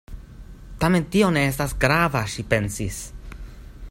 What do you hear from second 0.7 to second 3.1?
"Tamen tio ne esta grava," ŝi pensis.